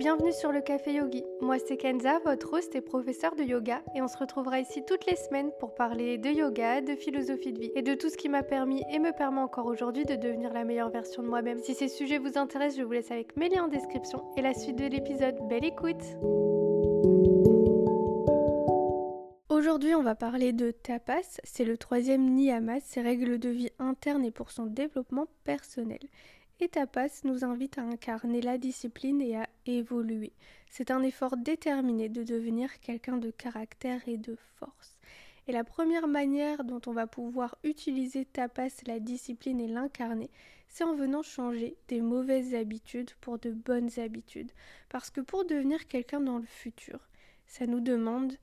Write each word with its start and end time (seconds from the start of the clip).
bienvenue 0.00 0.32
sur 0.32 0.50
le 0.50 0.62
Café 0.62 0.94
Yogi. 0.94 1.24
Moi 1.42 1.58
c'est 1.58 1.76
Kenza, 1.76 2.20
votre 2.24 2.54
host 2.54 2.74
et 2.74 2.80
professeur 2.80 3.36
de 3.36 3.42
yoga 3.42 3.82
et 3.94 4.00
on 4.00 4.08
se 4.08 4.16
retrouvera 4.16 4.58
ici 4.58 4.82
toutes 4.86 5.04
les 5.04 5.14
semaines 5.14 5.50
pour 5.60 5.74
parler 5.74 6.16
de 6.16 6.30
yoga, 6.30 6.80
de 6.80 6.94
philosophie 6.94 7.52
de 7.52 7.60
vie 7.60 7.70
et 7.74 7.82
de 7.82 7.92
tout 7.92 8.08
ce 8.08 8.16
qui 8.16 8.30
m'a 8.30 8.42
permis 8.42 8.82
et 8.90 8.98
me 8.98 9.12
permet 9.12 9.42
encore 9.42 9.66
aujourd'hui 9.66 10.06
de 10.06 10.14
devenir 10.14 10.54
la 10.54 10.64
meilleure 10.64 10.88
version 10.88 11.22
de 11.22 11.28
moi-même. 11.28 11.58
Si 11.58 11.74
ces 11.74 11.88
sujets 11.88 12.16
vous 12.16 12.38
intéressent, 12.38 12.78
je 12.78 12.82
vous 12.82 12.92
laisse 12.92 13.10
avec 13.10 13.36
mes 13.36 13.50
liens 13.50 13.64
en 13.64 13.68
description 13.68 14.24
et 14.38 14.40
la 14.40 14.54
suite 14.54 14.76
de 14.76 14.86
l'épisode. 14.86 15.36
Belle 15.50 15.66
écoute 15.66 16.02
Aujourd'hui, 19.50 19.94
on 19.94 20.02
va 20.02 20.14
parler 20.14 20.54
de 20.54 20.70
tapas. 20.70 21.40
C'est 21.44 21.66
le 21.66 21.76
troisième 21.76 22.24
niyamas, 22.24 22.80
ses 22.80 23.02
règles 23.02 23.38
de 23.38 23.50
vie 23.50 23.68
internes 23.78 24.24
et 24.24 24.30
pour 24.30 24.50
son 24.50 24.64
développement 24.64 25.26
personnel. 25.44 26.00
Et 26.62 26.68
tapas 26.68 27.22
nous 27.24 27.42
invite 27.42 27.78
à 27.78 27.82
incarner 27.82 28.42
la 28.42 28.58
discipline 28.58 29.22
et 29.22 29.34
à 29.34 29.48
évoluer. 29.64 30.32
C'est 30.70 30.90
un 30.90 31.02
effort 31.02 31.38
déterminé 31.38 32.10
de 32.10 32.22
devenir 32.22 32.80
quelqu'un 32.80 33.16
de 33.16 33.30
caractère 33.30 34.06
et 34.06 34.18
de 34.18 34.36
force. 34.56 34.98
Et 35.48 35.52
la 35.52 35.64
première 35.64 36.06
manière 36.06 36.64
dont 36.64 36.82
on 36.86 36.92
va 36.92 37.06
pouvoir 37.06 37.56
utiliser 37.64 38.26
tapas, 38.26 38.68
la 38.86 39.00
discipline 39.00 39.58
et 39.58 39.68
l'incarner, 39.68 40.28
c'est 40.68 40.84
en 40.84 40.94
venant 40.94 41.22
changer 41.22 41.76
des 41.88 42.02
mauvaises 42.02 42.54
habitudes 42.54 43.12
pour 43.22 43.38
de 43.38 43.52
bonnes 43.52 43.98
habitudes. 43.98 44.52
Parce 44.90 45.08
que 45.08 45.22
pour 45.22 45.46
devenir 45.46 45.88
quelqu'un 45.88 46.20
dans 46.20 46.38
le 46.38 46.46
futur, 46.46 47.08
ça 47.46 47.66
nous 47.66 47.80
demande 47.80 48.34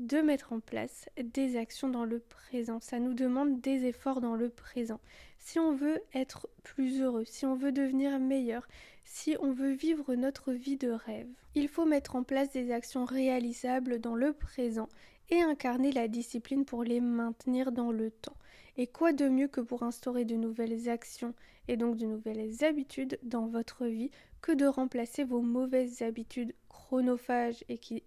de 0.00 0.22
mettre 0.22 0.54
en 0.54 0.60
place 0.60 1.10
des 1.22 1.58
actions 1.58 1.90
dans 1.90 2.06
le 2.06 2.20
présent. 2.20 2.80
Ça 2.80 2.98
nous 2.98 3.12
demande 3.12 3.60
des 3.60 3.84
efforts 3.84 4.22
dans 4.22 4.34
le 4.34 4.48
présent. 4.48 4.98
Si 5.38 5.58
on 5.58 5.74
veut 5.74 6.00
être 6.14 6.48
plus 6.62 7.02
heureux, 7.02 7.26
si 7.26 7.44
on 7.44 7.54
veut 7.54 7.70
devenir 7.70 8.18
meilleur, 8.18 8.66
si 9.04 9.36
on 9.40 9.52
veut 9.52 9.72
vivre 9.72 10.14
notre 10.14 10.52
vie 10.52 10.78
de 10.78 10.90
rêve, 10.90 11.28
il 11.54 11.68
faut 11.68 11.84
mettre 11.84 12.16
en 12.16 12.22
place 12.22 12.50
des 12.50 12.72
actions 12.72 13.04
réalisables 13.04 14.00
dans 14.00 14.14
le 14.14 14.32
présent 14.32 14.88
et 15.28 15.42
incarner 15.42 15.92
la 15.92 16.08
discipline 16.08 16.64
pour 16.64 16.82
les 16.82 17.00
maintenir 17.00 17.70
dans 17.70 17.92
le 17.92 18.10
temps. 18.10 18.36
Et 18.78 18.86
quoi 18.86 19.12
de 19.12 19.28
mieux 19.28 19.48
que 19.48 19.60
pour 19.60 19.82
instaurer 19.82 20.24
de 20.24 20.34
nouvelles 20.34 20.88
actions 20.88 21.34
et 21.68 21.76
donc 21.76 21.98
de 21.98 22.06
nouvelles 22.06 22.64
habitudes 22.64 23.18
dans 23.22 23.48
votre 23.48 23.84
vie 23.84 24.10
que 24.40 24.52
de 24.52 24.64
remplacer 24.64 25.24
vos 25.24 25.42
mauvaises 25.42 26.00
habitudes 26.00 26.54
chronophages 26.70 27.64
et 27.68 27.76
qui 27.76 28.02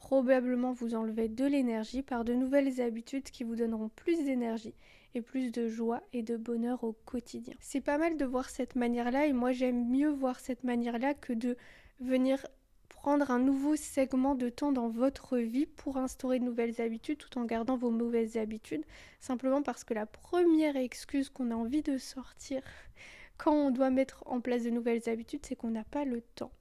probablement 0.00 0.72
vous 0.72 0.94
enlevez 0.94 1.28
de 1.28 1.44
l'énergie 1.44 2.02
par 2.02 2.24
de 2.24 2.32
nouvelles 2.34 2.80
habitudes 2.80 3.30
qui 3.30 3.44
vous 3.44 3.54
donneront 3.54 3.90
plus 3.90 4.24
d'énergie 4.24 4.74
et 5.14 5.20
plus 5.20 5.52
de 5.52 5.68
joie 5.68 6.02
et 6.12 6.22
de 6.22 6.36
bonheur 6.36 6.82
au 6.82 6.92
quotidien. 7.04 7.54
C'est 7.60 7.82
pas 7.82 7.98
mal 7.98 8.16
de 8.16 8.24
voir 8.24 8.48
cette 8.48 8.74
manière-là 8.74 9.26
et 9.26 9.32
moi 9.32 9.52
j'aime 9.52 9.88
mieux 9.88 10.08
voir 10.08 10.40
cette 10.40 10.64
manière-là 10.64 11.14
que 11.14 11.32
de 11.32 11.56
venir 12.00 12.44
prendre 12.88 13.30
un 13.30 13.38
nouveau 13.38 13.76
segment 13.76 14.34
de 14.34 14.48
temps 14.48 14.72
dans 14.72 14.88
votre 14.88 15.38
vie 15.38 15.66
pour 15.66 15.98
instaurer 15.98 16.38
de 16.38 16.44
nouvelles 16.44 16.80
habitudes 16.80 17.18
tout 17.18 17.38
en 17.38 17.44
gardant 17.44 17.76
vos 17.76 17.90
mauvaises 17.90 18.36
habitudes, 18.36 18.84
simplement 19.20 19.62
parce 19.62 19.84
que 19.84 19.94
la 19.94 20.06
première 20.06 20.76
excuse 20.76 21.28
qu'on 21.28 21.50
a 21.50 21.54
envie 21.54 21.82
de 21.82 21.98
sortir 21.98 22.62
quand 23.38 23.54
on 23.54 23.70
doit 23.70 23.90
mettre 23.90 24.22
en 24.26 24.40
place 24.40 24.64
de 24.64 24.70
nouvelles 24.70 25.08
habitudes, 25.08 25.44
c'est 25.46 25.56
qu'on 25.56 25.70
n'a 25.70 25.84
pas 25.84 26.04
le 26.04 26.20
temps. 26.20 26.52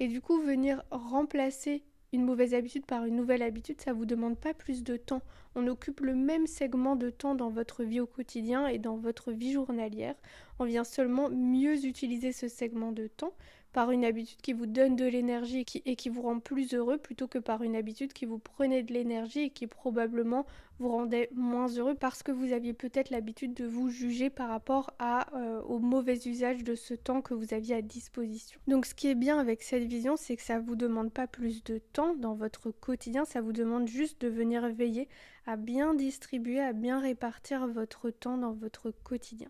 Et 0.00 0.08
du 0.08 0.20
coup, 0.20 0.40
venir 0.40 0.82
remplacer 0.90 1.84
une 2.14 2.24
mauvaise 2.24 2.54
habitude 2.54 2.86
par 2.86 3.04
une 3.04 3.16
nouvelle 3.16 3.42
habitude, 3.42 3.80
ça 3.80 3.92
vous 3.92 4.06
demande 4.06 4.38
pas 4.38 4.54
plus 4.54 4.84
de 4.84 4.96
temps. 4.96 5.22
On 5.56 5.66
occupe 5.66 6.00
le 6.00 6.14
même 6.14 6.46
segment 6.46 6.94
de 6.94 7.10
temps 7.10 7.34
dans 7.34 7.50
votre 7.50 7.82
vie 7.82 7.98
au 7.98 8.06
quotidien 8.06 8.68
et 8.68 8.78
dans 8.78 8.96
votre 8.96 9.32
vie 9.32 9.52
journalière. 9.52 10.14
On 10.60 10.64
vient 10.64 10.84
seulement 10.84 11.28
mieux 11.28 11.84
utiliser 11.84 12.30
ce 12.30 12.46
segment 12.46 12.92
de 12.92 13.08
temps 13.08 13.34
par 13.74 13.90
une 13.90 14.04
habitude 14.04 14.40
qui 14.40 14.52
vous 14.52 14.66
donne 14.66 14.94
de 14.94 15.04
l'énergie 15.04 15.66
et 15.84 15.96
qui 15.96 16.08
vous 16.08 16.22
rend 16.22 16.38
plus 16.38 16.72
heureux 16.74 16.96
plutôt 16.96 17.26
que 17.26 17.40
par 17.40 17.64
une 17.64 17.74
habitude 17.74 18.12
qui 18.12 18.24
vous 18.24 18.38
prenait 18.38 18.84
de 18.84 18.94
l'énergie 18.94 19.40
et 19.40 19.50
qui 19.50 19.66
probablement 19.66 20.46
vous 20.78 20.90
rendait 20.90 21.28
moins 21.34 21.66
heureux 21.66 21.96
parce 21.96 22.22
que 22.22 22.30
vous 22.30 22.52
aviez 22.52 22.72
peut-être 22.72 23.10
l'habitude 23.10 23.52
de 23.52 23.66
vous 23.66 23.90
juger 23.90 24.30
par 24.30 24.48
rapport 24.48 24.92
à, 25.00 25.26
euh, 25.36 25.60
au 25.62 25.80
mauvais 25.80 26.16
usage 26.24 26.62
de 26.62 26.76
ce 26.76 26.94
temps 26.94 27.20
que 27.20 27.34
vous 27.34 27.52
aviez 27.52 27.74
à 27.74 27.82
disposition. 27.82 28.60
Donc 28.68 28.86
ce 28.86 28.94
qui 28.94 29.08
est 29.08 29.16
bien 29.16 29.40
avec 29.40 29.64
cette 29.64 29.84
vision, 29.84 30.16
c'est 30.16 30.36
que 30.36 30.42
ça 30.42 30.60
ne 30.60 30.64
vous 30.64 30.76
demande 30.76 31.12
pas 31.12 31.26
plus 31.26 31.64
de 31.64 31.78
temps 31.78 32.14
dans 32.14 32.34
votre 32.34 32.70
quotidien, 32.70 33.24
ça 33.24 33.40
vous 33.40 33.52
demande 33.52 33.88
juste 33.88 34.20
de 34.20 34.28
venir 34.28 34.68
veiller 34.68 35.08
à 35.46 35.56
bien 35.56 35.94
distribuer, 35.94 36.60
à 36.60 36.72
bien 36.72 37.00
répartir 37.00 37.66
votre 37.66 38.10
temps 38.10 38.38
dans 38.38 38.52
votre 38.52 38.92
quotidien. 39.02 39.48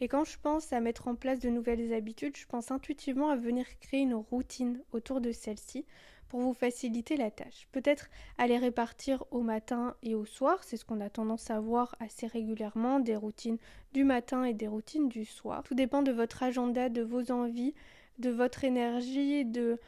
Et 0.00 0.08
quand 0.08 0.24
je 0.24 0.38
pense 0.40 0.72
à 0.72 0.80
mettre 0.80 1.08
en 1.08 1.14
place 1.14 1.40
de 1.40 1.50
nouvelles 1.50 1.92
habitudes, 1.92 2.36
je 2.36 2.46
pense 2.46 2.70
intuitivement 2.70 3.28
à 3.28 3.36
venir 3.36 3.66
créer 3.80 4.00
une 4.00 4.14
routine 4.14 4.80
autour 4.92 5.20
de 5.20 5.30
celle-ci 5.30 5.84
pour 6.30 6.40
vous 6.40 6.54
faciliter 6.54 7.16
la 7.16 7.30
tâche. 7.30 7.68
Peut-être 7.72 8.08
les 8.38 8.56
répartir 8.56 9.24
au 9.30 9.42
matin 9.42 9.94
et 10.02 10.14
au 10.14 10.24
soir, 10.24 10.62
c'est 10.62 10.76
ce 10.76 10.84
qu'on 10.84 11.00
a 11.00 11.10
tendance 11.10 11.50
à 11.50 11.60
voir 11.60 11.96
assez 12.00 12.26
régulièrement, 12.26 13.00
des 13.00 13.16
routines 13.16 13.58
du 13.92 14.04
matin 14.04 14.44
et 14.44 14.54
des 14.54 14.68
routines 14.68 15.08
du 15.08 15.24
soir. 15.24 15.64
Tout 15.64 15.74
dépend 15.74 16.02
de 16.02 16.12
votre 16.12 16.42
agenda, 16.42 16.88
de 16.88 17.02
vos 17.02 17.30
envies, 17.30 17.74
de 18.18 18.30
votre 18.30 18.64
énergie, 18.64 19.44
de 19.44 19.78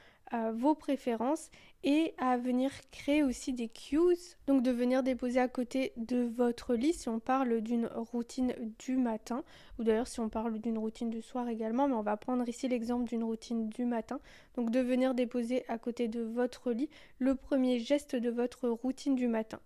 vos 0.52 0.74
préférences 0.74 1.50
et 1.84 2.14
à 2.18 2.36
venir 2.36 2.70
créer 2.90 3.22
aussi 3.22 3.52
des 3.52 3.68
cues, 3.68 4.16
donc 4.46 4.62
de 4.62 4.70
venir 4.70 5.02
déposer 5.02 5.40
à 5.40 5.48
côté 5.48 5.92
de 5.96 6.22
votre 6.22 6.74
lit 6.74 6.92
si 6.92 7.08
on 7.08 7.18
parle 7.18 7.60
d'une 7.60 7.86
routine 7.86 8.54
du 8.78 8.96
matin, 8.96 9.42
ou 9.78 9.84
d'ailleurs 9.84 10.06
si 10.06 10.20
on 10.20 10.28
parle 10.28 10.58
d'une 10.58 10.78
routine 10.78 11.10
du 11.10 11.22
soir 11.22 11.48
également, 11.48 11.88
mais 11.88 11.94
on 11.94 12.02
va 12.02 12.16
prendre 12.16 12.48
ici 12.48 12.68
l'exemple 12.68 13.08
d'une 13.08 13.24
routine 13.24 13.68
du 13.68 13.84
matin, 13.84 14.20
donc 14.54 14.70
de 14.70 14.80
venir 14.80 15.14
déposer 15.14 15.64
à 15.68 15.78
côté 15.78 16.08
de 16.08 16.22
votre 16.22 16.72
lit 16.72 16.88
le 17.18 17.34
premier 17.34 17.80
geste 17.80 18.14
de 18.14 18.30
votre 18.30 18.68
routine 18.68 19.16
du 19.16 19.28
matin, 19.28 19.60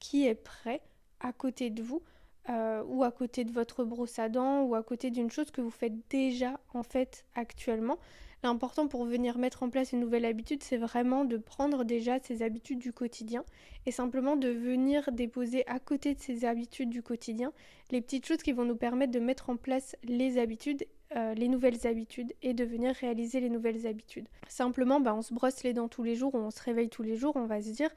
qui 0.00 0.26
est 0.26 0.34
prêt 0.34 0.82
à 1.20 1.32
côté 1.32 1.70
de 1.70 1.82
vous. 1.82 2.02
Euh, 2.48 2.82
ou 2.86 3.04
à 3.04 3.12
côté 3.12 3.44
de 3.44 3.52
votre 3.52 3.84
brosse 3.84 4.18
à 4.18 4.30
dents 4.30 4.62
ou 4.62 4.74
à 4.74 4.82
côté 4.82 5.10
d'une 5.10 5.30
chose 5.30 5.50
que 5.50 5.60
vous 5.60 5.70
faites 5.70 5.92
déjà 6.08 6.58
en 6.72 6.82
fait 6.82 7.26
actuellement 7.34 7.98
L'important 8.42 8.88
pour 8.88 9.04
venir 9.04 9.36
mettre 9.36 9.62
en 9.62 9.70
place 9.70 9.92
une 9.92 10.00
nouvelle 10.00 10.24
habitude, 10.24 10.62
c'est 10.62 10.78
vraiment 10.78 11.24
de 11.24 11.36
prendre 11.36 11.84
déjà 11.84 12.18
ces 12.20 12.42
habitudes 12.42 12.78
du 12.78 12.92
quotidien 12.92 13.44
et 13.84 13.92
simplement 13.92 14.36
de 14.36 14.48
venir 14.48 15.10
déposer 15.12 15.66
à 15.66 15.78
côté 15.78 16.14
de 16.14 16.20
ces 16.20 16.44
habitudes 16.44 16.90
du 16.90 17.02
quotidien 17.02 17.52
les 17.90 18.00
petites 18.00 18.26
choses 18.26 18.42
qui 18.42 18.52
vont 18.52 18.64
nous 18.64 18.76
permettre 18.76 19.12
de 19.12 19.20
mettre 19.20 19.50
en 19.50 19.56
place 19.56 19.94
les 20.04 20.38
habitudes 20.38 20.86
euh, 21.16 21.34
les 21.34 21.48
nouvelles 21.48 21.88
habitudes 21.88 22.32
et 22.40 22.54
de 22.54 22.62
venir 22.62 22.94
réaliser 22.94 23.40
les 23.40 23.50
nouvelles 23.50 23.84
habitudes. 23.84 24.28
Simplement, 24.46 25.00
bah, 25.00 25.12
on 25.12 25.22
se 25.22 25.34
brosse 25.34 25.64
les 25.64 25.72
dents 25.72 25.88
tous 25.88 26.04
les 26.04 26.14
jours, 26.14 26.36
on 26.36 26.52
se 26.52 26.62
réveille 26.62 26.88
tous 26.88 27.02
les 27.02 27.16
jours, 27.16 27.32
on 27.34 27.46
va 27.46 27.60
se 27.60 27.70
dire 27.70 27.90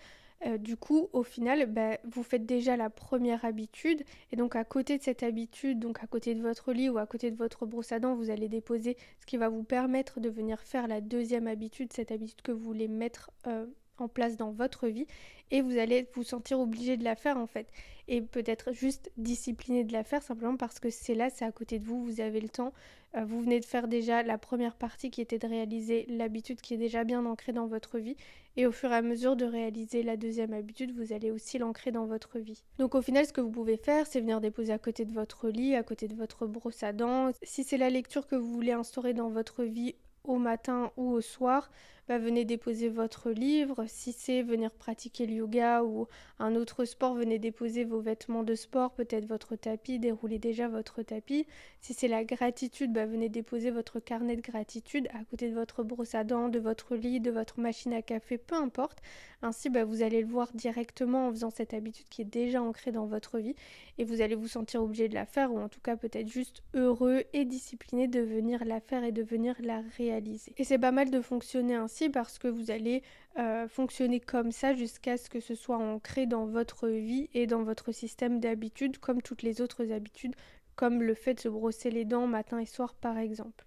euh, 0.45 0.57
du 0.57 0.77
coup, 0.77 1.09
au 1.13 1.23
final, 1.23 1.65
bah, 1.67 1.97
vous 2.03 2.23
faites 2.23 2.45
déjà 2.45 2.75
la 2.75 2.89
première 2.89 3.45
habitude, 3.45 4.03
et 4.31 4.35
donc 4.35 4.55
à 4.55 4.63
côté 4.63 4.97
de 4.97 5.03
cette 5.03 5.23
habitude, 5.23 5.79
donc 5.79 6.03
à 6.03 6.07
côté 6.07 6.35
de 6.35 6.41
votre 6.41 6.73
lit 6.73 6.89
ou 6.89 6.97
à 6.97 7.05
côté 7.05 7.31
de 7.31 7.37
votre 7.37 7.65
brosse 7.65 7.91
à 7.91 7.99
dents, 7.99 8.15
vous 8.15 8.29
allez 8.29 8.49
déposer 8.49 8.97
ce 9.19 9.25
qui 9.25 9.37
va 9.37 9.49
vous 9.49 9.63
permettre 9.63 10.19
de 10.19 10.29
venir 10.29 10.59
faire 10.61 10.87
la 10.87 11.01
deuxième 11.01 11.47
habitude, 11.47 11.93
cette 11.93 12.11
habitude 12.11 12.41
que 12.41 12.51
vous 12.51 12.63
voulez 12.63 12.87
mettre 12.87 13.31
euh, 13.47 13.65
en 13.97 14.07
place 14.07 14.37
dans 14.37 14.51
votre 14.51 14.87
vie, 14.87 15.07
et 15.51 15.61
vous 15.61 15.77
allez 15.77 16.07
vous 16.15 16.23
sentir 16.23 16.59
obligé 16.59 16.97
de 16.97 17.03
la 17.03 17.15
faire 17.15 17.37
en 17.37 17.47
fait, 17.47 17.67
et 18.07 18.21
peut-être 18.21 18.73
juste 18.73 19.11
discipliné 19.17 19.83
de 19.83 19.93
la 19.93 20.03
faire 20.03 20.21
simplement 20.21 20.57
parce 20.57 20.79
que 20.79 20.89
c'est 20.89 21.15
là, 21.15 21.29
c'est 21.29 21.45
à 21.45 21.51
côté 21.51 21.79
de 21.79 21.85
vous, 21.85 22.03
vous 22.03 22.21
avez 22.21 22.41
le 22.41 22.49
temps, 22.49 22.73
euh, 23.15 23.23
vous 23.23 23.41
venez 23.41 23.59
de 23.59 23.65
faire 23.65 23.87
déjà 23.87 24.23
la 24.23 24.37
première 24.37 24.75
partie 24.75 25.11
qui 25.11 25.21
était 25.21 25.37
de 25.37 25.47
réaliser 25.47 26.05
l'habitude 26.09 26.59
qui 26.59 26.73
est 26.73 26.77
déjà 26.77 27.03
bien 27.03 27.25
ancrée 27.25 27.53
dans 27.53 27.67
votre 27.67 27.99
vie, 27.99 28.17
et 28.55 28.65
au 28.65 28.71
fur 28.71 28.91
et 28.91 28.95
à 28.95 29.01
mesure 29.01 29.35
de 29.35 29.45
réaliser 29.45 30.03
la 30.03 30.17
deuxième 30.17 30.53
habitude, 30.53 30.95
vous 30.95 31.13
allez 31.13 31.31
aussi 31.31 31.57
l'ancrer 31.57 31.91
dans 31.91 32.05
votre 32.05 32.39
vie. 32.39 32.63
Donc 32.77 32.95
au 32.95 33.01
final, 33.01 33.25
ce 33.25 33.33
que 33.33 33.41
vous 33.41 33.51
pouvez 33.51 33.77
faire, 33.77 34.05
c'est 34.05 34.21
venir 34.21 34.41
déposer 34.41 34.73
à 34.73 34.79
côté 34.79 35.05
de 35.05 35.11
votre 35.11 35.49
lit, 35.49 35.75
à 35.75 35.83
côté 35.83 36.07
de 36.07 36.15
votre 36.15 36.45
brosse 36.45 36.84
à 36.84 36.93
dents. 36.93 37.31
Si 37.41 37.63
c'est 37.63 37.78
la 37.78 37.89
lecture 37.89 38.28
que 38.28 38.35
vous 38.35 38.51
voulez 38.51 38.73
instaurer 38.73 39.13
dans 39.13 39.29
votre 39.29 39.63
vie 39.63 39.96
au 40.23 40.37
matin 40.37 40.91
ou 40.97 41.11
au 41.11 41.22
soir, 41.22 41.72
bah, 42.08 42.20
venez 42.20 42.44
déposer 42.44 42.90
votre 42.90 43.32
livre. 43.32 43.85
Si 43.88 44.11
c'est 44.11 44.41
venir 44.44 44.72
pratiquer 44.72 45.26
le 45.26 45.34
yoga 45.34 45.84
ou 45.84 46.08
un 46.40 46.55
autre 46.55 46.84
sport, 46.84 47.14
venez 47.14 47.40
déposer 47.40 47.85
vos 47.85 48.02
vêtements 48.02 48.44
de 48.44 48.55
sport, 48.55 48.91
peut-être 48.91 49.26
votre 49.26 49.55
tapis, 49.55 50.00
déroulez 50.00 50.40
déjà 50.40 50.67
votre 50.67 51.02
tapis. 51.02 51.47
Si 51.79 51.94
c'est 51.94 52.08
la 52.09 52.23
gratitude, 52.23 52.91
bah, 52.91 53.05
venez 53.05 53.29
déposer 53.29 53.72
votre 53.72 54.00
carnet 54.00 54.35
de 54.35 54.41
gratitude 54.41 55.08
à 55.14 55.23
côté 55.23 55.50
de 55.50 55.55
votre 55.55 55.84
brosse 55.84 56.16
à 56.16 56.23
dents, 56.23 56.50
de 56.50 56.59
votre 56.59 56.96
lit, 56.96 57.20
de 57.20 57.32
votre 57.32 57.59
machine 57.59 57.94
à 57.94 58.02
café, 58.02 58.38
peu 58.38 58.56
importe. 58.56 58.99
Ainsi, 59.41 59.70
bah, 59.70 59.85
vous 59.85 60.03
allez 60.03 60.22
le 60.22 60.28
voir 60.28 60.52
directement 60.53 61.28
en 61.28 61.32
faisant 61.32 61.49
cette 61.49 61.73
habitude 61.73 62.06
qui 62.09 62.22
est 62.22 62.26
déjà 62.26 62.61
ancrée 62.61 62.91
dans 62.91 63.06
votre 63.06 63.40
vie 63.40 63.56
et 63.97 64.03
vous 64.03 64.22
allez 64.22 64.35
vous 64.35 64.47
sentir 64.47 64.84
obligé 64.84 65.08
de 65.08 65.14
la 65.14 65.26
faire 65.26 65.53
ou 65.53 65.59
en 65.59 65.70
tout 65.70 65.82
cas 65.82 65.96
peut-être 65.96 66.28
juste 66.28 66.64
heureux 66.73 67.23
et 67.34 67.46
discipliné 67.46 68.08
de 68.08 68.20
venir 68.22 68.66
la 68.66 68.79
faire 68.79 69.03
et 69.03 69.11
de 69.11 69.23
venir 69.23 69.56
la 69.59 69.82
réaliser. 69.97 70.53
Et 70.58 70.64
c'est 70.64 70.78
pas 70.78 70.91
mal 70.91 71.09
de 71.09 71.22
fonctionner 71.22 71.76
ainsi 71.76 71.92
parce 72.11 72.37
que 72.37 72.47
vous 72.47 72.72
allez 72.72 73.03
euh, 73.37 73.67
fonctionner 73.67 74.19
comme 74.19 74.51
ça 74.51 74.73
jusqu'à 74.73 75.17
ce 75.17 75.29
que 75.29 75.40
ce 75.40 75.55
soit 75.55 75.78
ancré 75.78 76.25
dans 76.25 76.45
votre 76.45 76.87
vie 76.87 77.29
et 77.34 77.47
dans 77.47 77.63
votre 77.63 77.91
système 77.91 78.40
d'habitude 78.40 78.97
comme 78.97 79.22
toutes 79.22 79.43
les 79.43 79.61
autres 79.61 79.91
habitudes, 79.91 80.35
comme 80.75 81.01
le 81.01 81.13
fait 81.13 81.35
de 81.35 81.40
se 81.40 81.49
brosser 81.49 81.91
les 81.91 82.05
dents 82.05 82.28
matin 82.28 82.59
et 82.59 82.66
soir 82.66 82.93
par 82.95 83.17
exemple. 83.17 83.66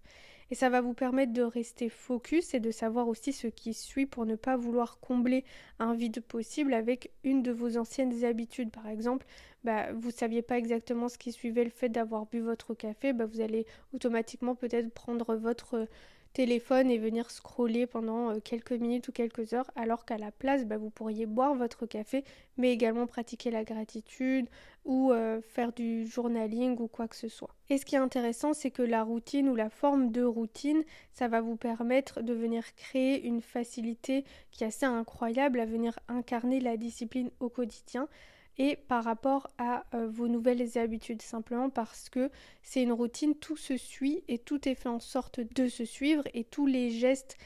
Et 0.50 0.54
ça 0.54 0.68
va 0.68 0.80
vous 0.80 0.94
permettre 0.94 1.32
de 1.32 1.42
rester 1.42 1.88
focus 1.88 2.54
et 2.54 2.60
de 2.60 2.70
savoir 2.70 3.08
aussi 3.08 3.32
ce 3.32 3.48
qui 3.48 3.74
suit 3.74 4.06
pour 4.06 4.26
ne 4.26 4.36
pas 4.36 4.56
vouloir 4.56 5.00
combler 5.00 5.44
un 5.80 5.94
vide 5.94 6.20
possible 6.20 6.72
avec 6.72 7.10
une 7.24 7.42
de 7.42 7.50
vos 7.50 7.76
anciennes 7.76 8.24
habitudes. 8.24 8.70
Par 8.70 8.86
exemple, 8.86 9.26
bah, 9.64 9.92
vous 9.92 10.08
ne 10.08 10.12
saviez 10.12 10.42
pas 10.42 10.56
exactement 10.56 11.08
ce 11.08 11.18
qui 11.18 11.32
suivait 11.32 11.64
le 11.64 11.70
fait 11.70 11.88
d'avoir 11.88 12.26
bu 12.26 12.38
votre 12.38 12.74
café, 12.74 13.12
bah, 13.12 13.26
vous 13.26 13.40
allez 13.40 13.66
automatiquement 13.92 14.54
peut-être 14.54 14.92
prendre 14.94 15.34
votre 15.34 15.88
téléphone 16.36 16.90
et 16.90 16.98
venir 16.98 17.30
scroller 17.30 17.86
pendant 17.86 18.28
euh, 18.28 18.40
quelques 18.40 18.72
minutes 18.72 19.08
ou 19.08 19.12
quelques 19.12 19.54
heures, 19.54 19.70
alors 19.74 20.04
qu'à 20.04 20.18
la 20.18 20.30
place, 20.30 20.66
bah, 20.66 20.76
vous 20.76 20.90
pourriez 20.90 21.24
boire 21.24 21.54
votre 21.54 21.86
café, 21.86 22.24
mais 22.58 22.72
également 22.72 23.06
pratiquer 23.06 23.50
la 23.50 23.64
gratitude 23.64 24.46
ou 24.84 25.12
euh, 25.12 25.40
faire 25.40 25.72
du 25.72 26.06
journaling 26.06 26.76
ou 26.78 26.88
quoi 26.88 27.08
que 27.08 27.16
ce 27.16 27.28
soit. 27.28 27.54
Et 27.70 27.78
ce 27.78 27.86
qui 27.86 27.94
est 27.94 27.98
intéressant, 27.98 28.52
c'est 28.52 28.70
que 28.70 28.82
la 28.82 29.02
routine 29.02 29.48
ou 29.48 29.54
la 29.54 29.70
forme 29.70 30.12
de 30.12 30.22
routine, 30.22 30.84
ça 31.14 31.26
va 31.26 31.40
vous 31.40 31.56
permettre 31.56 32.20
de 32.20 32.34
venir 32.34 32.62
créer 32.74 33.24
une 33.24 33.40
facilité 33.40 34.26
qui 34.50 34.64
est 34.64 34.66
assez 34.66 34.84
incroyable 34.84 35.58
à 35.58 35.64
venir 35.64 35.98
incarner 36.06 36.60
la 36.60 36.76
discipline 36.76 37.30
au 37.40 37.48
quotidien 37.48 38.08
et 38.58 38.76
par 38.76 39.04
rapport 39.04 39.48
à 39.58 39.84
euh, 39.94 40.08
vos 40.08 40.28
nouvelles 40.28 40.78
habitudes, 40.78 41.22
simplement 41.22 41.70
parce 41.70 42.08
que 42.08 42.30
c'est 42.62 42.82
une 42.82 42.92
routine, 42.92 43.34
tout 43.34 43.56
se 43.56 43.76
suit 43.76 44.24
et 44.28 44.38
tout 44.38 44.68
est 44.68 44.74
fait 44.74 44.88
en 44.88 45.00
sorte 45.00 45.40
de 45.40 45.68
se 45.68 45.84
suivre 45.84 46.24
et 46.34 46.44
tous 46.44 46.66
les 46.66 46.90
gestes 46.90 47.36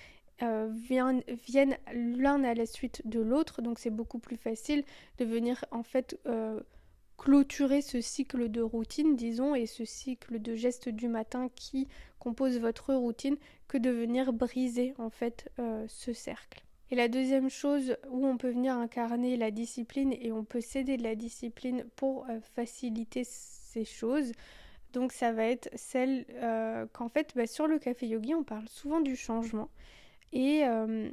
euh, 0.42 0.68
viennent, 0.72 1.76
l'un 1.92 2.44
à 2.44 2.54
la 2.54 2.66
suite 2.66 3.02
de 3.04 3.20
l'autre, 3.20 3.60
donc 3.60 3.78
c'est 3.78 3.90
beaucoup 3.90 4.18
plus 4.18 4.38
facile 4.38 4.84
de 5.18 5.24
venir 5.24 5.64
en 5.70 5.82
fait 5.82 6.18
euh, 6.26 6.60
clôturer 7.18 7.82
ce 7.82 8.00
cycle 8.00 8.48
de 8.48 8.62
routine, 8.62 9.16
disons, 9.16 9.54
et 9.54 9.66
ce 9.66 9.84
cycle 9.84 10.40
de 10.40 10.54
gestes 10.54 10.88
du 10.88 11.08
matin 11.08 11.50
qui 11.54 11.88
compose 12.18 12.58
votre 12.58 12.94
routine 12.94 13.36
que 13.68 13.76
de 13.76 13.90
venir 13.90 14.32
briser 14.32 14.94
en 14.96 15.10
fait 15.10 15.50
ce 15.86 16.14
cercle. 16.14 16.62
Et 16.90 16.96
la 16.96 17.08
deuxième 17.08 17.50
chose 17.50 17.96
où 18.08 18.26
on 18.26 18.36
peut 18.36 18.50
venir 18.50 18.74
incarner 18.74 19.36
la 19.36 19.50
discipline 19.50 20.12
et 20.12 20.32
on 20.32 20.44
peut 20.44 20.60
céder 20.60 20.96
de 20.96 21.04
la 21.04 21.14
discipline 21.14 21.84
pour 21.94 22.26
euh, 22.28 22.40
faciliter 22.56 23.22
ces 23.24 23.84
choses, 23.84 24.32
donc 24.92 25.12
ça 25.12 25.32
va 25.32 25.44
être 25.44 25.70
celle 25.76 26.26
euh, 26.30 26.86
qu'en 26.92 27.08
fait 27.08 27.32
bah, 27.36 27.46
sur 27.46 27.68
le 27.68 27.78
café 27.78 28.08
yogi 28.08 28.34
on 28.34 28.42
parle 28.42 28.68
souvent 28.68 29.00
du 29.00 29.14
changement. 29.14 29.70
Et 30.32 30.64
euh, 30.64 31.08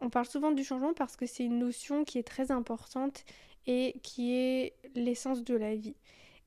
on 0.00 0.10
parle 0.10 0.26
souvent 0.26 0.52
du 0.52 0.64
changement 0.64 0.92
parce 0.92 1.16
que 1.16 1.24
c'est 1.24 1.44
une 1.44 1.58
notion 1.58 2.04
qui 2.04 2.18
est 2.18 2.26
très 2.26 2.50
importante 2.50 3.24
et 3.66 3.98
qui 4.02 4.34
est 4.34 4.74
l'essence 4.94 5.44
de 5.44 5.54
la 5.54 5.74
vie. 5.74 5.96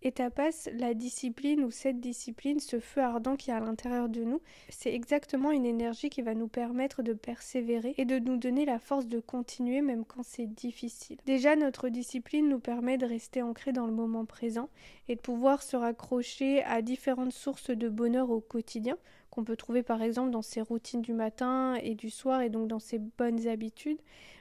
Et 0.02 0.12
tapas, 0.12 0.70
la 0.74 0.94
discipline 0.94 1.64
ou 1.64 1.72
cette 1.72 2.00
discipline, 2.00 2.60
ce 2.60 2.80
feu 2.80 3.02
ardent 3.02 3.36
qui 3.36 3.50
est 3.50 3.54
à 3.54 3.60
l'intérieur 3.60 4.08
de 4.08 4.24
nous, 4.24 4.40
c'est 4.70 4.94
exactement 4.94 5.52
une 5.52 5.66
énergie 5.66 6.10
qui 6.10 6.22
va 6.22 6.36
nous 6.36 6.48
permettre 6.48 7.02
de 7.02 7.14
persévérer 7.14 7.96
et 7.98 8.06
de 8.06 8.20
nous 8.20 8.38
donner 8.38 8.66
la 8.66 8.78
force 8.78 9.08
de 9.08 9.20
continuer 9.20 9.82
même 9.82 10.06
quand 10.06 10.24
c'est 10.24 10.46
difficile. 10.46 11.18
Déjà, 11.26 11.56
notre 11.56 11.90
discipline 11.90 12.50
nous 12.50 12.60
permet 12.60 12.98
de 12.98 13.06
rester 13.06 13.42
ancré 13.42 13.72
dans 13.72 13.88
le 13.88 13.94
moment 13.94 14.26
présent 14.26 14.70
et 15.08 15.16
de 15.16 15.22
pouvoir 15.22 15.64
se 15.64 15.76
raccrocher 15.76 16.64
à 16.64 16.82
différentes 16.82 17.34
sources 17.34 17.72
de 17.72 17.90
bonheur 17.90 18.30
au 18.30 18.42
quotidien 18.42 18.98
qu'on 19.36 19.44
peut 19.44 19.58
trouver 19.58 19.84
par 19.84 20.02
exemple 20.02 20.32
dans 20.32 20.42
ses 20.42 20.62
routines 20.62 21.02
du 21.02 21.14
matin 21.14 21.76
et 21.82 21.94
du 21.94 22.10
soir 22.10 22.42
et 22.42 22.50
donc 22.50 22.68
dans 22.68 22.80
ses 22.80 23.00
bonnes 23.00 23.48
habitudes. 23.48 24.00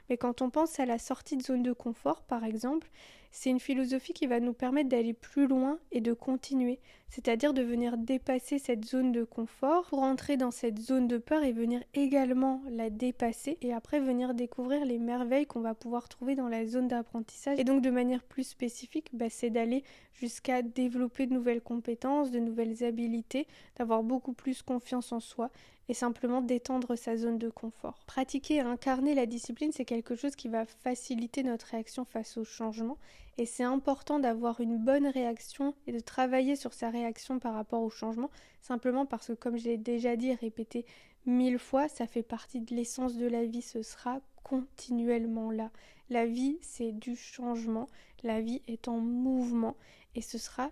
Mais 0.09 0.17
quand 0.17 0.41
on 0.41 0.49
pense 0.49 0.79
à 0.79 0.85
la 0.85 0.99
sortie 0.99 1.35
de 1.35 1.43
zone 1.43 1.63
de 1.63 1.73
confort 1.73 2.21
par 2.23 2.43
exemple, 2.43 2.89
c'est 3.35 3.49
une 3.49 3.59
philosophie 3.59 4.13
qui 4.13 4.27
va 4.27 4.39
nous 4.39 4.53
permettre 4.53 4.87
d'aller 4.87 5.11
plus 5.11 5.45
loin 5.45 5.77
et 5.91 5.99
de 5.99 6.13
continuer, 6.13 6.79
c'est-à-dire 7.09 7.53
de 7.53 7.61
venir 7.61 7.97
dépasser 7.97 8.59
cette 8.59 8.85
zone 8.85 9.11
de 9.11 9.25
confort 9.25 9.87
pour 9.87 10.03
entrer 10.03 10.37
dans 10.37 10.51
cette 10.51 10.79
zone 10.79 11.09
de 11.09 11.17
peur 11.17 11.43
et 11.43 11.51
venir 11.51 11.83
également 11.93 12.61
la 12.69 12.89
dépasser 12.89 13.57
et 13.61 13.73
après 13.73 13.99
venir 13.99 14.35
découvrir 14.35 14.85
les 14.85 14.99
merveilles 14.99 15.45
qu'on 15.47 15.59
va 15.59 15.73
pouvoir 15.73 16.07
trouver 16.07 16.35
dans 16.35 16.47
la 16.47 16.65
zone 16.65 16.87
d'apprentissage. 16.87 17.59
Et 17.59 17.65
donc 17.65 17.81
de 17.81 17.89
manière 17.89 18.23
plus 18.23 18.47
spécifique, 18.47 19.09
bah, 19.11 19.29
c'est 19.29 19.49
d'aller 19.49 19.83
jusqu'à 20.13 20.61
développer 20.61 21.27
de 21.27 21.33
nouvelles 21.33 21.61
compétences, 21.61 22.31
de 22.31 22.39
nouvelles 22.39 22.85
habilités, 22.85 23.47
d'avoir 23.77 24.01
beaucoup 24.01 24.33
plus 24.33 24.61
confiance 24.61 25.11
en 25.11 25.19
soi 25.19 25.51
et 25.89 25.93
simplement 25.93 26.41
d'étendre 26.41 26.95
sa 26.95 27.17
zone 27.17 27.37
de 27.37 27.49
confort. 27.49 27.99
Pratiquer 28.07 28.55
et 28.55 28.61
incarner 28.61 29.13
la 29.13 29.25
discipline, 29.25 29.71
c'est 29.71 29.85
quelque 29.85 30.15
chose 30.15 30.35
qui 30.35 30.47
va 30.47 30.65
faciliter 30.65 31.43
notre 31.43 31.67
réaction 31.67 32.05
face 32.05 32.37
au 32.37 32.43
changement 32.43 32.97
et 33.37 33.45
c'est 33.45 33.63
important 33.63 34.19
d'avoir 34.19 34.61
une 34.61 34.77
bonne 34.77 35.07
réaction 35.07 35.75
et 35.87 35.91
de 35.91 35.99
travailler 35.99 36.55
sur 36.55 36.73
sa 36.73 36.89
réaction 36.89 37.39
par 37.39 37.53
rapport 37.53 37.81
au 37.81 37.89
changement, 37.89 38.31
simplement 38.61 39.05
parce 39.05 39.27
que 39.27 39.33
comme 39.33 39.57
je 39.57 39.65
l'ai 39.65 39.77
déjà 39.77 40.15
dit 40.15 40.29
et 40.29 40.35
répété 40.35 40.85
mille 41.25 41.59
fois, 41.59 41.87
ça 41.87 42.07
fait 42.07 42.23
partie 42.23 42.61
de 42.61 42.73
l'essence 42.75 43.15
de 43.15 43.27
la 43.27 43.45
vie, 43.45 43.61
ce 43.61 43.81
sera 43.81 44.21
continuellement 44.43 45.51
là. 45.51 45.71
La 46.09 46.25
vie, 46.25 46.57
c'est 46.61 46.91
du 46.91 47.15
changement, 47.15 47.87
la 48.23 48.41
vie 48.41 48.61
est 48.67 48.87
en 48.87 48.99
mouvement 48.99 49.75
et 50.13 50.21
ce 50.21 50.37
sera 50.37 50.71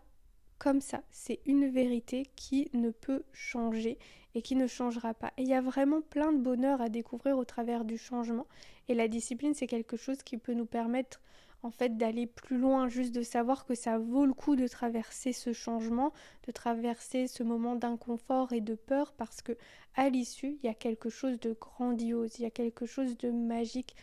comme 0.59 0.79
ça. 0.79 1.01
C'est 1.11 1.39
une 1.45 1.67
vérité 1.67 2.29
qui 2.35 2.69
ne 2.73 2.91
peut 2.91 3.23
changer 3.33 3.97
et 4.35 4.41
qui 4.41 4.55
ne 4.55 4.67
changera 4.67 5.13
pas. 5.13 5.31
Et 5.37 5.43
il 5.43 5.47
y 5.47 5.53
a 5.53 5.61
vraiment 5.61 6.01
plein 6.01 6.31
de 6.31 6.39
bonheur 6.39 6.81
à 6.81 6.89
découvrir 6.89 7.37
au 7.37 7.45
travers 7.45 7.85
du 7.85 7.97
changement. 7.97 8.47
Et 8.87 8.95
la 8.95 9.07
discipline, 9.07 9.53
c'est 9.53 9.67
quelque 9.67 9.97
chose 9.97 10.23
qui 10.23 10.37
peut 10.37 10.53
nous 10.53 10.65
permettre 10.65 11.21
en 11.63 11.71
fait 11.71 11.97
d'aller 11.97 12.27
plus 12.27 12.57
loin, 12.57 12.89
juste 12.89 13.15
de 13.15 13.21
savoir 13.21 13.65
que 13.65 13.73
ça 13.73 13.97
vaut 13.97 14.25
le 14.25 14.33
coup 14.33 14.55
de 14.55 14.67
traverser 14.67 15.31
ce 15.31 15.53
changement, 15.53 16.11
de 16.45 16.51
traverser 16.51 17.27
ce 17.27 17.41
moment 17.41 17.75
d'inconfort 17.75 18.51
et 18.51 18.61
de 18.61 18.75
peur 18.75 19.13
parce 19.13 19.41
que 19.41 19.53
à 19.95 20.09
l'issue, 20.09 20.57
il 20.61 20.65
y 20.65 20.69
a 20.69 20.73
quelque 20.73 21.09
chose 21.09 21.39
de 21.39 21.53
grandiose, 21.53 22.37
il 22.37 22.43
y 22.43 22.45
a 22.45 22.51
quelque 22.51 22.85
chose 22.85 23.17
de 23.17 23.31
magique 23.31 23.95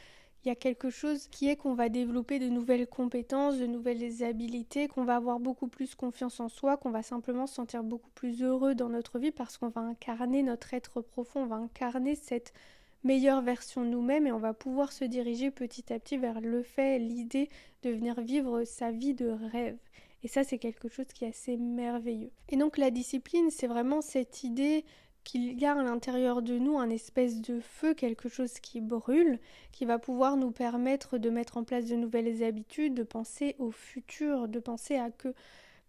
il 0.44 0.48
y 0.48 0.50
a 0.50 0.56
quelque 0.56 0.88
chose 0.88 1.28
qui 1.28 1.48
est 1.48 1.56
qu'on 1.56 1.74
va 1.74 1.88
développer 1.90 2.38
de 2.38 2.48
nouvelles 2.48 2.86
compétences, 2.86 3.58
de 3.58 3.66
nouvelles 3.66 4.22
habilités, 4.24 4.88
qu'on 4.88 5.04
va 5.04 5.16
avoir 5.16 5.38
beaucoup 5.38 5.68
plus 5.68 5.94
confiance 5.94 6.40
en 6.40 6.48
soi, 6.48 6.78
qu'on 6.78 6.90
va 6.90 7.02
simplement 7.02 7.46
se 7.46 7.54
sentir 7.54 7.82
beaucoup 7.82 8.10
plus 8.14 8.42
heureux 8.42 8.74
dans 8.74 8.88
notre 8.88 9.18
vie 9.18 9.32
parce 9.32 9.58
qu'on 9.58 9.68
va 9.68 9.82
incarner 9.82 10.42
notre 10.42 10.72
être 10.72 11.02
profond, 11.02 11.42
on 11.42 11.46
va 11.46 11.56
incarner 11.56 12.14
cette 12.14 12.54
meilleure 13.04 13.42
version 13.42 13.82
de 13.84 13.88
nous-mêmes 13.88 14.26
et 14.26 14.32
on 14.32 14.38
va 14.38 14.54
pouvoir 14.54 14.92
se 14.92 15.04
diriger 15.04 15.50
petit 15.50 15.92
à 15.92 15.98
petit 15.98 16.16
vers 16.16 16.40
le 16.40 16.62
fait, 16.62 16.98
l'idée 16.98 17.50
de 17.82 17.90
venir 17.90 18.20
vivre 18.20 18.64
sa 18.64 18.90
vie 18.90 19.14
de 19.14 19.28
rêve. 19.28 19.78
Et 20.22 20.28
ça, 20.28 20.44
c'est 20.44 20.58
quelque 20.58 20.88
chose 20.88 21.06
qui 21.14 21.24
est 21.24 21.28
assez 21.28 21.56
merveilleux. 21.56 22.30
Et 22.48 22.56
donc 22.56 22.78
la 22.78 22.90
discipline, 22.90 23.50
c'est 23.50 23.66
vraiment 23.66 24.02
cette 24.02 24.44
idée 24.44 24.84
qu'il 25.24 25.58
y 25.58 25.66
a 25.66 25.72
à 25.72 25.82
l'intérieur 25.82 26.42
de 26.42 26.58
nous 26.58 26.78
un 26.78 26.90
espèce 26.90 27.40
de 27.40 27.60
feu, 27.60 27.94
quelque 27.94 28.28
chose 28.28 28.58
qui 28.60 28.80
brûle, 28.80 29.38
qui 29.72 29.84
va 29.84 29.98
pouvoir 29.98 30.36
nous 30.36 30.50
permettre 30.50 31.18
de 31.18 31.30
mettre 31.30 31.56
en 31.56 31.64
place 31.64 31.86
de 31.86 31.96
nouvelles 31.96 32.42
habitudes, 32.42 32.94
de 32.94 33.02
penser 33.02 33.56
au 33.58 33.70
futur, 33.70 34.48
de 34.48 34.58
penser 34.58 34.96
à 34.96 35.10
que 35.10 35.34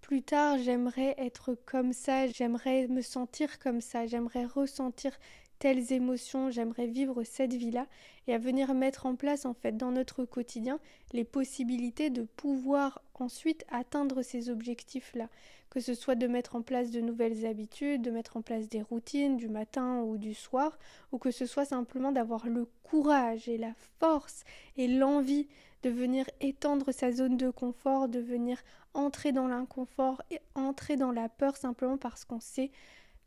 plus 0.02 0.24
tard 0.24 0.58
j'aimerais 0.58 1.16
être 1.18 1.56
comme 1.66 1.94
ça, 1.94 2.28
j'aimerais 2.28 2.88
me 2.88 3.02
sentir 3.02 3.60
comme 3.60 3.82
ça, 3.82 4.08
j'aimerais 4.08 4.46
ressentir 4.46 5.12
telles 5.60 5.94
émotions, 5.94 6.50
j'aimerais 6.50 6.88
vivre 6.88 7.24
cette 7.24 7.54
vie-là 7.54 7.86
et 8.28 8.34
à 8.34 8.40
venir 8.40 8.74
mettre 8.74 9.06
en 9.06 9.16
place 9.16 9.46
en 9.46 9.54
fait 9.54 9.78
dans 9.78 9.92
notre 9.92 10.26
quotidien 10.26 10.80
les 11.14 11.24
possibilités 11.24 12.10
de 12.10 12.24
pouvoir 12.24 13.04
ensuite 13.14 13.64
atteindre 13.70 14.24
ces 14.24 14.50
objectifs-là, 14.50 15.30
que 15.72 15.80
ce 15.80 15.94
soit 15.94 16.16
de 16.16 16.28
mettre 16.28 16.58
en 16.58 16.62
place 16.62 16.92
de 16.92 17.00
nouvelles 17.00 17.46
habitudes, 17.46 18.02
de 18.02 18.12
mettre 18.12 18.36
en 18.36 18.42
place 18.42 18.68
des 18.68 18.82
routines 18.82 19.38
du 19.38 19.48
matin 19.48 20.02
ou 20.02 20.18
du 20.18 20.34
soir, 20.34 20.78
ou 21.14 21.18
que 21.18 21.32
ce 21.32 21.46
soit 21.46 21.64
simplement 21.64 22.12
d'avoir 22.12 22.46
le 22.46 22.68
courage 22.84 23.48
et 23.48 23.58
la 23.58 23.74
force 24.00 24.44
et 24.76 24.90
l'envie 24.90 25.48
de 25.82 25.90
venir 25.90 26.30
étendre 26.42 26.92
sa 26.92 27.14
zone 27.14 27.38
de 27.38 27.50
confort, 27.50 28.10
de 28.10 28.20
venir 28.20 28.62
entrer 28.94 29.32
dans 29.32 29.48
l'inconfort 29.48 30.22
et 30.30 30.40
entrer 30.56 30.98
dans 30.98 31.12
la 31.12 31.30
peur 31.30 31.56
simplement 31.56 31.98
parce 31.98 32.26
qu'on 32.26 32.42
sait 32.42 32.72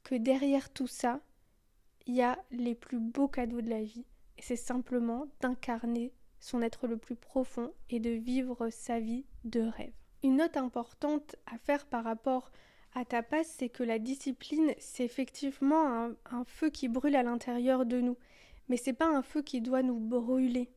que 0.03 0.15
derrière 0.15 0.69
tout 0.69 0.87
ça, 0.87 1.21
il 2.07 2.15
y 2.15 2.23
a 2.23 2.39
les 2.51 2.75
plus 2.75 2.99
beaux 2.99 3.27
cadeaux 3.27 3.63
de 3.63 3.71
la 3.71 3.83
vie. 3.83 4.05
Et 4.37 4.43
c'est 4.43 4.57
simplement 4.57 5.29
d'incarner 5.41 6.13
son 6.41 6.61
être 6.61 6.87
le 6.87 6.99
plus 6.99 7.17
profond 7.17 7.73
et 7.89 8.01
de 8.01 8.11
vivre 8.11 8.69
sa 8.69 9.01
vie 9.01 9.25
de 9.45 9.63
rêve. 9.63 10.04
Une 10.25 10.37
note 10.37 10.57
importante 10.57 11.37
à 11.45 11.59
faire 11.59 11.85
par 11.85 12.03
rapport 12.03 12.51
à 12.95 13.05
ta 13.05 13.23
passe, 13.23 13.55
c'est 13.59 13.69
que 13.69 13.83
la 13.83 13.99
discipline, 13.99 14.73
c'est 14.79 15.05
effectivement 15.05 16.09
un, 16.25 16.45
feu 16.47 16.71
qui 16.71 16.89
brûle 16.89 17.15
à 17.15 17.23
l'intérieur 17.23 17.85
de 17.85 18.01
nous. 18.01 18.17
Mais 18.71 18.79
c'est 18.79 18.95
pas 18.95 19.07
un 19.07 19.21
feu 19.21 19.43
qui 19.43 19.61
doit 19.61 19.83
nous 19.83 20.01
brûler. 20.01 20.71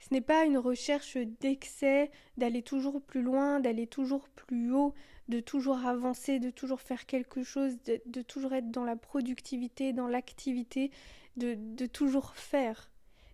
Ce 0.00 0.12
n'est 0.12 0.20
pas 0.20 0.44
une 0.44 0.58
recherche 0.58 1.16
d'excès, 1.16 2.10
d'aller 2.36 2.62
toujours 2.62 3.00
plus 3.00 3.22
loin, 3.22 3.60
d'aller 3.60 3.86
toujours 3.86 4.28
plus 4.28 4.72
haut, 4.72 4.92
de 5.28 5.38
toujours 5.38 5.86
avancer, 5.86 6.40
de 6.40 6.50
toujours 6.50 6.80
faire 6.80 7.06
quelque 7.06 7.44
chose, 7.44 7.76
de, 7.84 8.22
toujours 8.22 8.54
être 8.54 8.72
dans 8.72 8.84
la 8.84 8.96
productivité, 8.96 9.92
dans 9.92 10.08
l'activité, 10.08 10.90
de, 11.36 11.54
de 11.54 11.86
toujours 11.86 12.34
faire. 12.34 12.90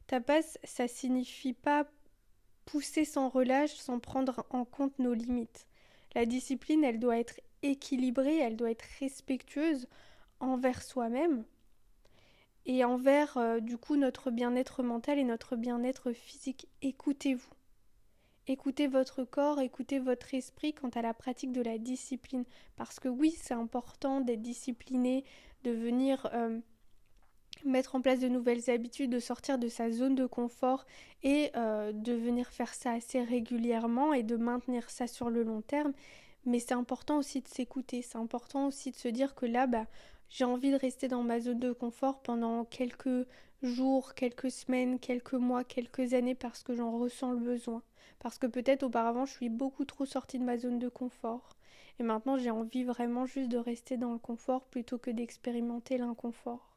Tapas, 0.06 0.58
ça 0.64 0.86
signifie 0.86 1.54
pas 1.54 1.86
pousser 2.70 3.04
sans 3.04 3.28
relâche, 3.28 3.74
sans 3.74 3.98
prendre 3.98 4.46
en 4.50 4.64
compte 4.64 4.96
nos 5.00 5.12
limites. 5.12 5.66
La 6.14 6.24
discipline, 6.24 6.84
elle 6.84 7.00
doit 7.00 7.18
être 7.18 7.40
équilibrée, 7.62 8.38
elle 8.38 8.56
doit 8.56 8.70
être 8.70 8.86
respectueuse 9.00 9.88
envers 10.38 10.82
soi-même, 10.82 11.44
et 12.66 12.84
envers 12.84 13.36
euh, 13.36 13.58
du 13.58 13.76
coup 13.76 13.96
notre 13.96 14.30
bien-être 14.30 14.84
mental 14.84 15.18
et 15.18 15.24
notre 15.24 15.56
bien-être 15.56 16.12
physique. 16.12 16.68
Écoutez-vous. 16.80 17.50
Écoutez 18.46 18.86
votre 18.86 19.24
corps, 19.24 19.60
écoutez 19.60 19.98
votre 19.98 20.32
esprit 20.34 20.72
quant 20.72 20.90
à 20.90 21.02
la 21.02 21.12
pratique 21.12 21.52
de 21.52 21.62
la 21.62 21.76
discipline. 21.78 22.44
Parce 22.76 23.00
que 23.00 23.08
oui, 23.08 23.36
c'est 23.36 23.54
important 23.54 24.20
d'être 24.20 24.42
discipliné, 24.42 25.24
de 25.64 25.72
venir 25.72 26.28
euh, 26.32 26.60
mettre 27.64 27.94
en 27.94 28.00
place 28.00 28.20
de 28.20 28.28
nouvelles 28.28 28.70
habitudes, 28.70 29.10
de 29.10 29.18
sortir 29.18 29.58
de 29.58 29.68
sa 29.68 29.90
zone 29.90 30.14
de 30.14 30.26
confort 30.26 30.86
et 31.22 31.50
euh, 31.56 31.92
de 31.92 32.12
venir 32.12 32.48
faire 32.48 32.74
ça 32.74 32.92
assez 32.92 33.22
régulièrement 33.22 34.12
et 34.12 34.22
de 34.22 34.36
maintenir 34.36 34.90
ça 34.90 35.06
sur 35.06 35.30
le 35.30 35.42
long 35.42 35.62
terme. 35.62 35.92
Mais 36.46 36.58
c'est 36.58 36.74
important 36.74 37.18
aussi 37.18 37.40
de 37.40 37.48
s'écouter, 37.48 38.02
c'est 38.02 38.18
important 38.18 38.66
aussi 38.66 38.90
de 38.90 38.96
se 38.96 39.08
dire 39.08 39.34
que 39.34 39.46
là, 39.46 39.66
bah, 39.66 39.86
j'ai 40.30 40.44
envie 40.44 40.70
de 40.70 40.76
rester 40.76 41.08
dans 41.08 41.22
ma 41.22 41.40
zone 41.40 41.58
de 41.58 41.72
confort 41.72 42.22
pendant 42.22 42.64
quelques 42.64 43.26
jours, 43.62 44.14
quelques 44.14 44.50
semaines, 44.50 44.98
quelques 44.98 45.34
mois, 45.34 45.64
quelques 45.64 46.14
années 46.14 46.34
parce 46.34 46.62
que 46.62 46.74
j'en 46.74 46.92
ressens 46.98 47.32
le 47.32 47.40
besoin. 47.40 47.82
Parce 48.20 48.38
que 48.38 48.46
peut-être 48.46 48.84
auparavant 48.84 49.26
je 49.26 49.32
suis 49.32 49.48
beaucoup 49.48 49.84
trop 49.84 50.06
sortie 50.06 50.38
de 50.38 50.44
ma 50.44 50.56
zone 50.56 50.78
de 50.78 50.88
confort. 50.88 51.56
Et 51.98 52.02
maintenant 52.02 52.38
j'ai 52.38 52.50
envie 52.50 52.84
vraiment 52.84 53.26
juste 53.26 53.50
de 53.50 53.58
rester 53.58 53.96
dans 53.96 54.12
le 54.12 54.18
confort 54.18 54.64
plutôt 54.64 54.98
que 54.98 55.10
d'expérimenter 55.10 55.98
l'inconfort. 55.98 56.69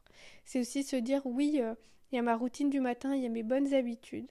C'est 0.44 0.60
aussi 0.60 0.82
se 0.82 0.96
dire 0.96 1.24
oui, 1.24 1.60
euh, 1.60 1.74
il 2.12 2.16
y 2.16 2.18
a 2.18 2.22
ma 2.22 2.36
routine 2.36 2.70
du 2.70 2.80
matin, 2.80 3.14
il 3.14 3.22
y 3.22 3.26
a 3.26 3.30
mes 3.30 3.42
bonnes 3.42 3.74
habitudes, 3.74 4.30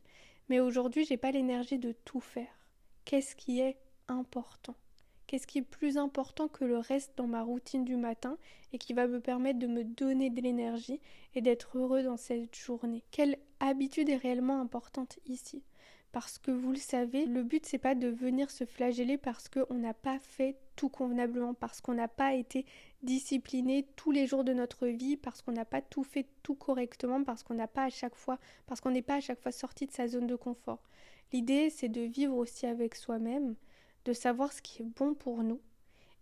mais 0.49 0.59
aujourd'hui 0.59 1.05
j'ai 1.05 1.17
pas 1.17 1.31
l'énergie 1.31 1.79
de 1.79 1.93
tout 2.05 2.21
faire. 2.21 2.53
Qu'est-ce 3.05 3.35
qui 3.35 3.59
est 3.59 3.77
important? 4.07 4.75
Qu'est-ce 5.27 5.47
qui 5.47 5.59
est 5.59 5.63
plus 5.63 5.97
important 5.97 6.47
que 6.47 6.65
le 6.65 6.77
reste 6.77 7.13
dans 7.17 7.27
ma 7.27 7.41
routine 7.41 7.85
du 7.85 7.95
matin 7.95 8.37
et 8.71 8.77
qui 8.77 8.93
va 8.93 9.07
me 9.07 9.19
permettre 9.19 9.59
de 9.59 9.67
me 9.67 9.83
donner 9.83 10.29
de 10.29 10.41
l'énergie 10.41 10.99
et 11.33 11.41
d'être 11.41 11.77
heureux 11.77 12.03
dans 12.03 12.17
cette 12.17 12.55
journée? 12.55 13.03
Quelle 13.11 13.37
habitude 13.59 14.09
est 14.09 14.17
réellement 14.17 14.61
importante 14.61 15.17
ici? 15.25 15.63
Parce 16.11 16.37
que 16.37 16.51
vous 16.51 16.71
le 16.71 16.77
savez, 16.77 17.25
le 17.25 17.41
but 17.41 17.65
c'est 17.65 17.79
pas 17.79 17.95
de 17.95 18.07
venir 18.07 18.51
se 18.51 18.65
flageller 18.65 19.17
parce 19.17 19.49
qu'on 19.49 19.73
n'a 19.73 19.95
pas 19.95 20.19
fait 20.19 20.55
tout 20.75 20.89
convenablement, 20.89 21.55
parce 21.55 21.81
qu'on 21.81 21.95
n'a 21.95 22.07
pas 22.07 22.35
été 22.35 22.65
discipliné 23.03 23.85
tous 23.95 24.11
les 24.11 24.27
jours 24.27 24.43
de 24.43 24.53
notre 24.53 24.87
vie, 24.87 25.17
parce 25.17 25.41
qu'on 25.41 25.51
n'a 25.51 25.65
pas 25.65 25.81
tout 25.81 26.03
fait 26.03 26.25
tout 26.41 26.55
correctement, 26.55 27.23
parce 27.23 27.43
qu'on 27.43 27.53
n'a 27.53 27.67
pas 27.67 27.83
à 27.83 27.89
chaque 27.89 28.15
fois, 28.15 28.39
parce 28.65 28.81
qu'on 28.81 28.91
n'est 28.91 29.01
pas 29.01 29.15
à 29.15 29.21
chaque 29.21 29.41
fois 29.41 29.51
sorti 29.51 29.85
de 29.85 29.91
sa 29.91 30.07
zone 30.07 30.27
de 30.27 30.35
confort. 30.35 30.81
L'idée 31.31 31.69
c'est 31.69 31.89
de 31.89 32.01
vivre 32.01 32.35
aussi 32.35 32.65
avec 32.65 32.95
soi-même, 32.95 33.55
de 34.05 34.13
savoir 34.13 34.51
ce 34.53 34.61
qui 34.61 34.81
est 34.81 34.85
bon 34.85 35.13
pour 35.13 35.43
nous 35.43 35.61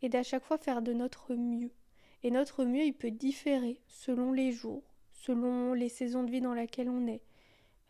et 0.02 0.10
d'à 0.10 0.24
chaque 0.24 0.44
fois 0.44 0.58
faire 0.58 0.82
de 0.82 0.94
notre 0.94 1.36
mieux. 1.36 1.72
Et 2.24 2.32
notre 2.32 2.66
mieux, 2.66 2.84
il 2.84 2.94
peut 2.94 3.12
différer 3.12 3.80
selon 3.88 4.32
les 4.32 4.52
jours, 4.52 4.84
selon 5.12 5.74
les 5.74 5.90
saisons 5.90 6.24
de 6.24 6.32
vie 6.32 6.42
dans 6.42 6.54
lesquelles 6.54 6.90
on 6.90 7.08
est. 7.08 7.22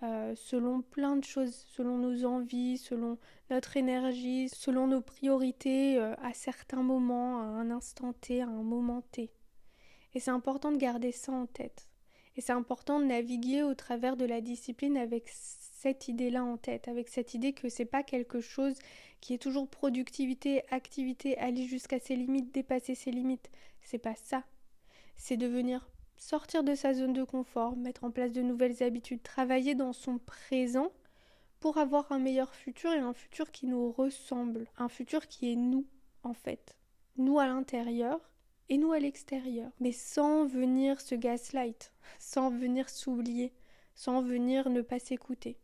Euh, 0.04 0.34
selon 0.36 0.82
plein 0.82 1.16
de 1.16 1.24
choses, 1.24 1.54
selon 1.76 2.00
nos 2.00 2.26
envies, 2.26 2.80
selon 2.80 3.20
notre 3.52 3.78
énergie, 3.78 4.50
selon 4.50 4.88
nos 4.88 5.02
priorités 5.02 6.00
euh, 6.00 6.16
à 6.24 6.34
certains 6.34 6.82
moments, 6.82 7.40
à 7.40 7.44
un 7.44 7.70
instant 7.70 8.14
T, 8.14 8.42
à 8.42 8.48
un 8.48 8.64
moment 8.64 9.04
T. 9.12 9.30
Et 10.16 10.20
c'est 10.20 10.32
important 10.32 10.72
de 10.72 10.78
garder 10.78 11.12
ça 11.12 11.32
en 11.32 11.46
tête. 11.46 11.88
Et 12.36 12.42
c'est 12.42 12.52
important 12.52 13.00
de 13.00 13.06
naviguer 13.06 13.62
au 13.62 13.76
travers 13.76 14.18
de 14.18 14.26
la 14.26 14.42
discipline 14.42 14.98
avec 14.98 15.30
cette 15.30 16.08
idée-là 16.08 16.44
en 16.44 16.58
tête, 16.58 16.88
avec 16.88 17.08
cette 17.08 17.36
idée 17.36 17.54
que 17.54 17.70
c'est 17.70 17.86
pas 17.86 18.02
quelque 18.02 18.42
chose 18.42 18.76
qui 19.20 19.36
est 19.36 19.42
toujours 19.42 19.70
productivité, 19.70 20.64
activité, 20.72 21.38
aller 21.38 21.68
jusqu'à 21.68 22.00
ses 22.00 22.16
limites, 22.16 22.52
dépasser 22.54 22.96
ses 22.96 23.12
limites. 23.12 23.52
C'est 23.84 24.00
pas 24.00 24.16
ça. 24.16 24.44
C'est 25.16 25.38
devenir 25.38 25.88
sortir 26.22 26.64
de 26.64 26.76
sa 26.76 26.94
zone 26.94 27.14
de 27.14 27.24
confort, 27.24 27.76
mettre 27.76 28.04
en 28.04 28.12
place 28.12 28.32
de 28.32 28.44
nouvelles 28.44 28.84
habitudes, 28.84 29.24
travailler 29.24 29.74
dans 29.74 29.92
son 29.92 30.20
présent 30.20 30.92
pour 31.60 31.80
avoir 31.80 32.12
un 32.12 32.20
meilleur 32.20 32.54
futur 32.54 32.92
et 32.94 33.00
un 33.00 33.14
futur 33.14 33.50
qui 33.52 33.66
nous 33.66 33.92
ressemble, 33.92 34.68
un 34.78 34.88
futur 34.88 35.28
qui 35.28 35.52
est 35.52 35.56
nous 35.56 35.86
en 36.24 36.34
fait, 36.34 36.78
nous 37.18 37.40
à 37.40 37.48
l'intérieur 37.48 38.20
et 38.70 38.78
nous 38.78 38.92
à 38.92 39.00
l'extérieur, 39.00 39.72
mais 39.80 39.92
sans 39.92 40.46
venir 40.46 41.02
se 41.02 41.16
gaslight, 41.16 41.92
sans 42.20 42.52
venir 42.52 42.88
s'oublier, 42.88 43.52
sans 43.96 44.22
venir 44.22 44.70
ne 44.70 44.82
pas 44.82 45.00
s'écouter. 45.00 45.58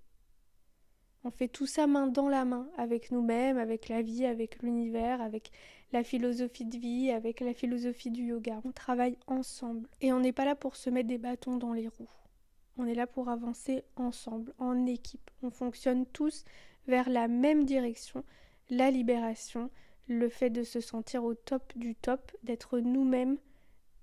On 1.23 1.31
fait 1.31 1.47
tout 1.47 1.65
ça 1.65 1.87
main 1.87 2.07
dans 2.07 2.29
la 2.29 2.45
main 2.45 2.69
avec 2.77 3.11
nous-mêmes, 3.11 3.57
avec 3.57 3.89
la 3.89 4.01
vie, 4.01 4.25
avec 4.25 4.61
l'univers, 4.61 5.21
avec 5.21 5.51
la 5.91 6.03
philosophie 6.03 6.65
de 6.65 6.77
vie, 6.77 7.11
avec 7.11 7.39
la 7.41 7.53
philosophie 7.53 8.11
du 8.11 8.23
yoga. 8.23 8.61
On 8.63 8.71
travaille 8.71 9.17
ensemble. 9.27 9.89
Et 10.01 10.13
on 10.13 10.19
n'est 10.19 10.31
pas 10.31 10.45
là 10.45 10.55
pour 10.55 10.75
se 10.75 10.89
mettre 10.89 11.07
des 11.07 11.17
bâtons 11.17 11.57
dans 11.57 11.73
les 11.73 11.87
roues. 11.87 12.09
On 12.77 12.85
est 12.85 12.93
là 12.93 13.07
pour 13.07 13.29
avancer 13.29 13.83
ensemble, 13.95 14.53
en 14.59 14.85
équipe. 14.85 15.31
On 15.41 15.49
fonctionne 15.49 16.05
tous 16.05 16.45
vers 16.87 17.09
la 17.09 17.27
même 17.27 17.65
direction, 17.65 18.23
la 18.69 18.91
libération, 18.91 19.71
le 20.07 20.29
fait 20.29 20.49
de 20.49 20.63
se 20.63 20.79
sentir 20.79 21.23
au 21.23 21.33
top 21.33 21.73
du 21.75 21.95
top, 21.95 22.31
d'être 22.43 22.79
nous-mêmes 22.79 23.37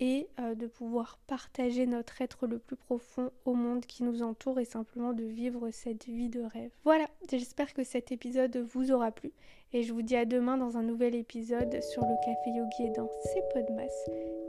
et 0.00 0.28
euh, 0.40 0.54
de 0.54 0.66
pouvoir 0.66 1.18
partager 1.26 1.86
notre 1.86 2.20
être 2.20 2.46
le 2.46 2.58
plus 2.58 2.76
profond 2.76 3.30
au 3.44 3.54
monde 3.54 3.86
qui 3.86 4.02
nous 4.02 4.22
entoure 4.22 4.60
et 4.60 4.64
simplement 4.64 5.12
de 5.12 5.24
vivre 5.24 5.70
cette 5.70 6.06
vie 6.06 6.28
de 6.28 6.42
rêve. 6.42 6.70
Voilà, 6.84 7.06
j'espère 7.30 7.72
que 7.72 7.84
cet 7.84 8.12
épisode 8.12 8.56
vous 8.56 8.90
aura 8.92 9.12
plu 9.12 9.32
et 9.72 9.82
je 9.82 9.92
vous 9.92 10.02
dis 10.02 10.16
à 10.16 10.24
demain 10.24 10.56
dans 10.56 10.76
un 10.76 10.82
nouvel 10.82 11.14
épisode 11.14 11.82
sur 11.82 12.02
le 12.02 12.14
café 12.24 12.50
yogi 12.50 12.84
et 12.84 12.96
dans 12.96 13.10
ses 13.24 13.42
Podmas. 13.52 13.92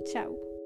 Ciao 0.05 0.64